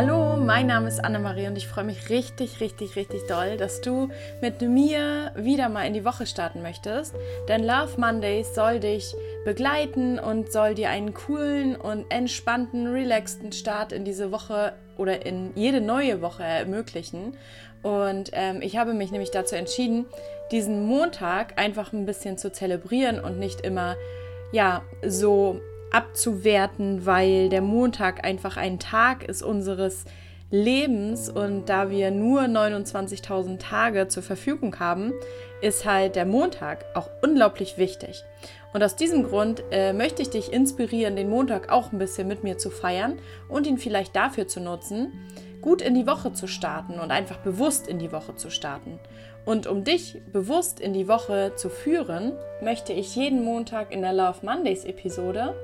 Hallo, 0.00 0.36
mein 0.36 0.68
Name 0.68 0.86
ist 0.86 1.04
Annemarie 1.04 1.48
und 1.48 1.56
ich 1.56 1.66
freue 1.66 1.82
mich 1.82 2.08
richtig, 2.08 2.60
richtig, 2.60 2.94
richtig 2.94 3.26
doll, 3.26 3.56
dass 3.56 3.80
du 3.80 4.10
mit 4.40 4.60
mir 4.62 5.32
wieder 5.34 5.68
mal 5.68 5.88
in 5.88 5.92
die 5.92 6.04
Woche 6.04 6.24
starten 6.24 6.62
möchtest. 6.62 7.16
Denn 7.48 7.64
Love 7.64 8.00
Mondays 8.00 8.54
soll 8.54 8.78
dich 8.78 9.12
begleiten 9.44 10.20
und 10.20 10.52
soll 10.52 10.76
dir 10.76 10.90
einen 10.90 11.14
coolen 11.14 11.74
und 11.74 12.08
entspannten, 12.12 12.86
relaxten 12.86 13.50
Start 13.50 13.90
in 13.90 14.04
diese 14.04 14.30
Woche 14.30 14.72
oder 14.96 15.26
in 15.26 15.50
jede 15.56 15.80
neue 15.80 16.22
Woche 16.22 16.44
ermöglichen. 16.44 17.36
Und 17.82 18.30
ähm, 18.34 18.62
ich 18.62 18.76
habe 18.76 18.94
mich 18.94 19.10
nämlich 19.10 19.32
dazu 19.32 19.56
entschieden, 19.56 20.06
diesen 20.52 20.86
Montag 20.86 21.60
einfach 21.60 21.92
ein 21.92 22.06
bisschen 22.06 22.38
zu 22.38 22.52
zelebrieren 22.52 23.18
und 23.18 23.40
nicht 23.40 23.62
immer 23.62 23.96
ja 24.52 24.82
so 25.04 25.60
abzuwerten, 25.92 27.06
weil 27.06 27.48
der 27.48 27.62
Montag 27.62 28.24
einfach 28.24 28.56
ein 28.56 28.78
Tag 28.78 29.24
ist 29.24 29.42
unseres 29.42 30.04
Lebens 30.50 31.28
und 31.28 31.68
da 31.68 31.90
wir 31.90 32.10
nur 32.10 32.40
29.000 32.42 33.58
Tage 33.58 34.08
zur 34.08 34.22
Verfügung 34.22 34.78
haben, 34.78 35.12
ist 35.60 35.84
halt 35.84 36.16
der 36.16 36.24
Montag 36.24 36.86
auch 36.94 37.10
unglaublich 37.22 37.76
wichtig. 37.76 38.24
Und 38.72 38.82
aus 38.82 38.96
diesem 38.96 39.24
Grund 39.24 39.62
äh, 39.70 39.92
möchte 39.92 40.22
ich 40.22 40.30
dich 40.30 40.52
inspirieren, 40.52 41.16
den 41.16 41.28
Montag 41.28 41.70
auch 41.70 41.92
ein 41.92 41.98
bisschen 41.98 42.28
mit 42.28 42.44
mir 42.44 42.58
zu 42.58 42.70
feiern 42.70 43.18
und 43.48 43.66
ihn 43.66 43.78
vielleicht 43.78 44.14
dafür 44.16 44.46
zu 44.46 44.60
nutzen, 44.60 45.12
gut 45.60 45.82
in 45.82 45.94
die 45.94 46.06
Woche 46.06 46.32
zu 46.32 46.46
starten 46.46 47.00
und 47.00 47.10
einfach 47.10 47.38
bewusst 47.38 47.86
in 47.86 47.98
die 47.98 48.12
Woche 48.12 48.36
zu 48.36 48.50
starten. 48.50 48.98
Und 49.44 49.66
um 49.66 49.84
dich 49.84 50.20
bewusst 50.32 50.78
in 50.78 50.92
die 50.92 51.08
Woche 51.08 51.52
zu 51.56 51.70
führen, 51.70 52.32
möchte 52.60 52.92
ich 52.92 53.16
jeden 53.16 53.44
Montag 53.44 53.92
in 53.92 54.02
der 54.02 54.12
Love 54.12 54.44
Mondays 54.44 54.84
Episode 54.84 55.54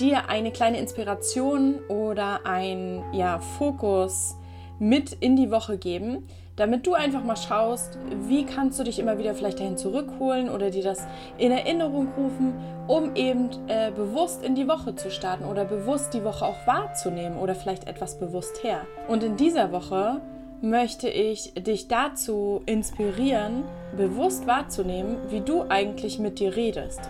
dir 0.00 0.28
eine 0.28 0.52
kleine 0.52 0.78
Inspiration 0.78 1.80
oder 1.88 2.44
ein 2.44 3.02
ja, 3.12 3.38
Fokus 3.38 4.36
mit 4.78 5.12
in 5.12 5.36
die 5.36 5.50
Woche 5.50 5.78
geben, 5.78 6.26
damit 6.56 6.86
du 6.86 6.94
einfach 6.94 7.24
mal 7.24 7.36
schaust, 7.36 7.98
wie 8.28 8.44
kannst 8.44 8.78
du 8.78 8.84
dich 8.84 8.98
immer 8.98 9.18
wieder 9.18 9.34
vielleicht 9.34 9.60
dahin 9.60 9.76
zurückholen 9.76 10.50
oder 10.50 10.70
dir 10.70 10.82
das 10.82 11.06
in 11.38 11.50
Erinnerung 11.50 12.08
rufen, 12.16 12.54
um 12.86 13.14
eben 13.16 13.48
äh, 13.68 13.90
bewusst 13.90 14.44
in 14.44 14.54
die 14.54 14.68
Woche 14.68 14.94
zu 14.94 15.10
starten 15.10 15.44
oder 15.44 15.64
bewusst 15.64 16.12
die 16.12 16.24
Woche 16.24 16.44
auch 16.44 16.66
wahrzunehmen 16.66 17.38
oder 17.38 17.54
vielleicht 17.54 17.88
etwas 17.88 18.18
bewusst 18.18 18.62
her. 18.62 18.82
Und 19.08 19.22
in 19.22 19.36
dieser 19.36 19.72
Woche 19.72 20.20
möchte 20.60 21.08
ich 21.08 21.54
dich 21.54 21.88
dazu 21.88 22.62
inspirieren, 22.66 23.64
bewusst 23.96 24.46
wahrzunehmen, 24.46 25.16
wie 25.30 25.40
du 25.40 25.64
eigentlich 25.68 26.18
mit 26.18 26.38
dir 26.38 26.54
redest. 26.54 27.00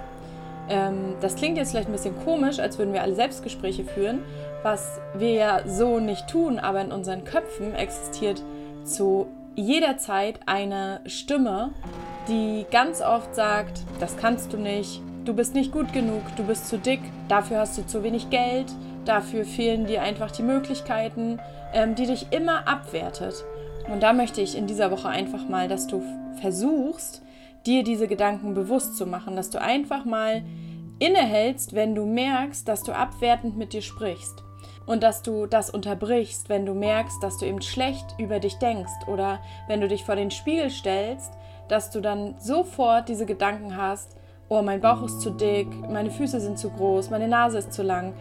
Ähm, 0.68 1.16
das 1.20 1.34
klingt 1.34 1.58
jetzt 1.58 1.72
vielleicht 1.72 1.88
ein 1.88 1.92
bisschen 1.92 2.18
komisch, 2.24 2.60
als 2.60 2.78
würden 2.78 2.94
wir 2.94 3.02
alle 3.02 3.14
Selbstgespräche 3.14 3.84
führen, 3.84 4.20
was 4.62 5.00
wir 5.14 5.32
ja 5.32 5.60
so 5.66 5.98
nicht 5.98 6.28
tun, 6.28 6.60
aber 6.60 6.80
in 6.80 6.92
unseren 6.92 7.24
Köpfen 7.24 7.74
existiert 7.74 8.42
zu 8.84 9.26
jeder 9.54 9.98
Zeit 9.98 10.40
eine 10.46 11.00
Stimme, 11.06 11.72
die 12.28 12.66
ganz 12.70 13.02
oft 13.02 13.34
sagt, 13.34 13.80
das 14.00 14.16
kannst 14.16 14.52
du 14.52 14.56
nicht, 14.56 15.02
du 15.24 15.34
bist 15.34 15.54
nicht 15.54 15.72
gut 15.72 15.92
genug, 15.92 16.22
du 16.36 16.44
bist 16.44 16.68
zu 16.68 16.78
dick, 16.78 17.00
dafür 17.28 17.58
hast 17.58 17.76
du 17.76 17.86
zu 17.86 18.02
wenig 18.02 18.30
Geld, 18.30 18.72
dafür 19.04 19.44
fehlen 19.44 19.86
dir 19.86 20.02
einfach 20.02 20.30
die 20.30 20.42
Möglichkeiten, 20.42 21.38
ähm, 21.72 21.94
die 21.94 22.06
dich 22.06 22.28
immer 22.30 22.66
abwertet. 22.66 23.44
Und 23.92 24.02
da 24.02 24.12
möchte 24.12 24.40
ich 24.40 24.56
in 24.56 24.66
dieser 24.66 24.90
Woche 24.90 25.08
einfach 25.08 25.48
mal, 25.48 25.68
dass 25.68 25.86
du 25.86 26.02
versuchst, 26.40 27.22
dir 27.66 27.82
diese 27.84 28.08
Gedanken 28.08 28.54
bewusst 28.54 28.96
zu 28.96 29.06
machen, 29.06 29.36
dass 29.36 29.50
du 29.50 29.60
einfach 29.60 30.04
mal 30.04 30.42
innehältst, 30.98 31.74
wenn 31.74 31.94
du 31.94 32.06
merkst, 32.06 32.66
dass 32.66 32.82
du 32.84 32.92
abwertend 32.92 33.56
mit 33.56 33.72
dir 33.72 33.82
sprichst 33.82 34.44
und 34.86 35.02
dass 35.02 35.22
du 35.22 35.46
das 35.46 35.70
unterbrichst, 35.70 36.48
wenn 36.48 36.66
du 36.66 36.74
merkst, 36.74 37.22
dass 37.22 37.38
du 37.38 37.46
eben 37.46 37.62
schlecht 37.62 38.14
über 38.18 38.40
dich 38.40 38.56
denkst 38.56 39.06
oder 39.06 39.40
wenn 39.68 39.80
du 39.80 39.88
dich 39.88 40.04
vor 40.04 40.16
den 40.16 40.30
Spiegel 40.30 40.70
stellst, 40.70 41.32
dass 41.68 41.90
du 41.90 42.00
dann 42.00 42.34
sofort 42.38 43.08
diese 43.08 43.26
Gedanken 43.26 43.76
hast, 43.76 44.16
oh, 44.48 44.62
mein 44.62 44.80
Bauch 44.80 45.02
ist 45.02 45.20
zu 45.20 45.30
dick, 45.30 45.68
meine 45.88 46.10
Füße 46.10 46.40
sind 46.40 46.58
zu 46.58 46.70
groß, 46.70 47.10
meine 47.10 47.28
Nase 47.28 47.58
ist 47.58 47.72
zu 47.72 47.82
lang. 47.82 48.12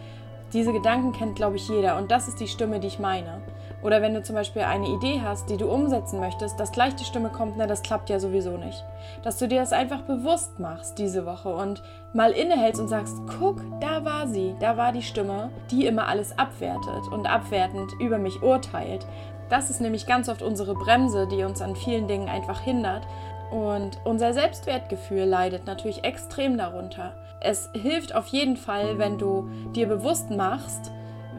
Diese 0.52 0.72
Gedanken 0.72 1.12
kennt, 1.12 1.36
glaube 1.36 1.56
ich, 1.56 1.68
jeder 1.68 1.96
und 1.98 2.10
das 2.10 2.28
ist 2.28 2.40
die 2.40 2.48
Stimme, 2.48 2.80
die 2.80 2.86
ich 2.86 2.98
meine. 2.98 3.42
Oder 3.82 4.00
wenn 4.00 4.14
du 4.14 4.22
zum 4.22 4.36
Beispiel 4.36 4.62
eine 4.62 4.86
Idee 4.88 5.20
hast, 5.22 5.50
die 5.50 5.56
du 5.56 5.66
umsetzen 5.66 6.20
möchtest, 6.20 6.58
dass 6.58 6.72
gleich 6.72 6.94
die 6.94 7.04
Stimme 7.04 7.30
kommt, 7.30 7.56
na, 7.56 7.66
das 7.66 7.82
klappt 7.82 8.10
ja 8.10 8.20
sowieso 8.20 8.56
nicht. 8.56 8.84
Dass 9.22 9.38
du 9.38 9.48
dir 9.48 9.60
das 9.60 9.72
einfach 9.72 10.02
bewusst 10.02 10.60
machst 10.60 10.98
diese 10.98 11.26
Woche 11.26 11.48
und 11.48 11.82
mal 12.12 12.30
innehältst 12.30 12.80
und 12.80 12.88
sagst, 12.88 13.16
guck, 13.38 13.60
da 13.80 14.04
war 14.04 14.28
sie, 14.28 14.54
da 14.60 14.76
war 14.76 14.92
die 14.92 15.02
Stimme, 15.02 15.50
die 15.70 15.86
immer 15.86 16.06
alles 16.06 16.38
abwertet 16.38 17.08
und 17.10 17.26
abwertend 17.26 17.92
über 17.98 18.18
mich 18.18 18.42
urteilt. 18.42 19.04
Das 19.50 19.68
ist 19.68 19.80
nämlich 19.80 20.06
ganz 20.06 20.28
oft 20.28 20.42
unsere 20.42 20.74
Bremse, 20.74 21.26
die 21.26 21.42
uns 21.42 21.60
an 21.60 21.76
vielen 21.76 22.06
Dingen 22.06 22.28
einfach 22.28 22.60
hindert. 22.60 23.06
Und 23.50 23.98
unser 24.04 24.32
Selbstwertgefühl 24.32 25.24
leidet 25.24 25.66
natürlich 25.66 26.04
extrem 26.04 26.56
darunter. 26.56 27.12
Es 27.40 27.68
hilft 27.74 28.14
auf 28.14 28.28
jeden 28.28 28.56
Fall, 28.56 28.98
wenn 28.98 29.18
du 29.18 29.50
dir 29.74 29.88
bewusst 29.88 30.30
machst, 30.30 30.92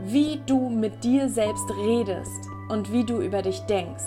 wie 0.06 0.41
du 0.46 0.69
mit 0.69 1.03
dir 1.03 1.30
selbst 1.30 1.69
redest 1.78 2.50
und 2.69 2.91
wie 2.91 3.06
du 3.06 3.22
über 3.22 3.41
dich 3.41 3.62
denkst. 3.62 4.03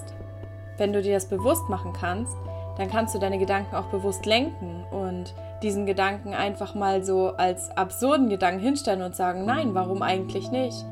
Wenn 0.77 0.93
du 0.93 1.01
dir 1.01 1.15
das 1.15 1.27
bewusst 1.27 1.69
machen 1.69 1.93
kannst, 1.93 2.37
dann 2.77 2.91
kannst 2.91 3.15
du 3.15 3.19
deine 3.19 3.39
Gedanken 3.39 3.75
auch 3.75 3.87
bewusst 3.87 4.27
lenken 4.27 4.84
und 4.91 5.34
diesen 5.62 5.87
Gedanken 5.87 6.34
einfach 6.34 6.75
mal 6.75 7.03
so 7.03 7.29
als 7.29 7.71
absurden 7.77 8.29
Gedanken 8.29 8.61
hinstellen 8.61 9.03
und 9.03 9.17
sagen, 9.17 9.47
nein, 9.47 9.75
warum 9.75 10.03
eigentlich 10.03 10.51
nicht? 10.51 10.84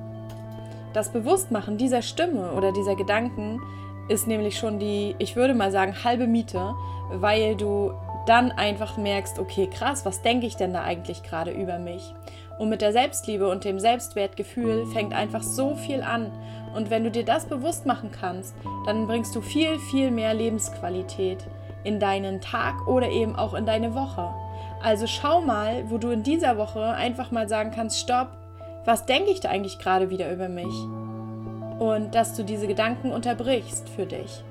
Das 0.94 1.10
Bewusstmachen 1.10 1.76
dieser 1.76 2.00
Stimme 2.00 2.52
oder 2.52 2.72
dieser 2.72 2.96
Gedanken 2.96 3.60
ist 4.08 4.26
nämlich 4.26 4.58
schon 4.58 4.78
die, 4.78 5.14
ich 5.18 5.36
würde 5.36 5.54
mal 5.54 5.70
sagen, 5.70 6.04
halbe 6.04 6.26
Miete, 6.26 6.74
weil 7.10 7.56
du 7.56 7.92
dann 8.26 8.52
einfach 8.52 8.96
merkst, 8.96 9.38
okay, 9.38 9.66
krass, 9.66 10.06
was 10.06 10.22
denke 10.22 10.46
ich 10.46 10.56
denn 10.56 10.72
da 10.72 10.82
eigentlich 10.82 11.22
gerade 11.22 11.50
über 11.50 11.78
mich? 11.78 12.14
Und 12.58 12.68
mit 12.68 12.82
der 12.82 12.92
Selbstliebe 12.92 13.48
und 13.48 13.64
dem 13.64 13.80
Selbstwertgefühl 13.80 14.86
fängt 14.86 15.12
einfach 15.12 15.42
so 15.42 15.74
viel 15.74 16.02
an. 16.02 16.30
Und 16.74 16.90
wenn 16.90 17.04
du 17.04 17.10
dir 17.10 17.24
das 17.24 17.46
bewusst 17.46 17.86
machen 17.86 18.10
kannst, 18.10 18.54
dann 18.86 19.06
bringst 19.06 19.34
du 19.34 19.40
viel, 19.40 19.78
viel 19.78 20.10
mehr 20.10 20.34
Lebensqualität 20.34 21.46
in 21.84 22.00
deinen 22.00 22.40
Tag 22.40 22.86
oder 22.86 23.08
eben 23.08 23.36
auch 23.36 23.54
in 23.54 23.66
deine 23.66 23.94
Woche. 23.94 24.32
Also 24.82 25.06
schau 25.06 25.40
mal, 25.40 25.84
wo 25.90 25.98
du 25.98 26.10
in 26.10 26.22
dieser 26.22 26.58
Woche 26.58 26.84
einfach 26.84 27.30
mal 27.30 27.48
sagen 27.48 27.70
kannst, 27.74 27.98
stopp, 27.98 28.28
was 28.84 29.06
denke 29.06 29.30
ich 29.30 29.40
da 29.40 29.48
eigentlich 29.48 29.78
gerade 29.78 30.10
wieder 30.10 30.30
über 30.30 30.48
mich? 30.48 30.74
Und 31.78 32.14
dass 32.14 32.34
du 32.34 32.44
diese 32.44 32.66
Gedanken 32.66 33.10
unterbrichst 33.10 33.88
für 33.88 34.06
dich. 34.06 34.44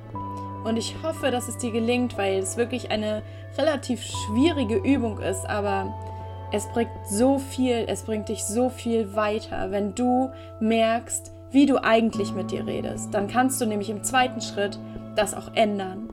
Und 0.64 0.78
ich 0.78 0.96
hoffe, 1.04 1.30
dass 1.30 1.48
es 1.48 1.58
dir 1.58 1.72
gelingt, 1.72 2.18
weil 2.18 2.38
es 2.38 2.58
wirklich 2.58 2.90
eine 2.90 3.22
relativ 3.58 4.04
schwierige 4.04 4.76
Übung 4.76 5.20
ist, 5.20 5.46
aber 5.48 5.94
es 6.54 6.68
bringt 6.68 6.92
so 7.10 7.40
viel, 7.40 7.86
es 7.88 8.04
bringt 8.04 8.30
dich 8.30 8.46
so 8.46 8.70
viel 8.70 9.16
weiter, 9.16 9.72
wenn 9.72 9.96
du 9.96 10.30
merkst, 10.60 11.34
wie 11.50 11.66
du 11.66 11.84
eigentlich 11.84 12.32
mit 12.34 12.52
dir 12.52 12.68
redest. 12.68 13.12
Dann 13.12 13.28
kannst 13.28 13.60
du 13.60 13.66
nämlich 13.66 13.90
im 13.90 14.04
zweiten 14.04 14.40
Schritt 14.40 14.78
das 15.16 15.34
auch 15.34 15.52
ändern. 15.56 16.10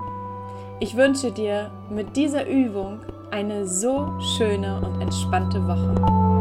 Ich 0.80 0.96
wünsche 0.96 1.30
dir 1.30 1.70
mit 1.90 2.16
dieser 2.16 2.46
Übung 2.46 3.00
eine 3.30 3.66
so 3.66 4.18
schöne 4.38 4.80
und 4.80 5.02
entspannte 5.02 5.62
Woche. 5.66 6.39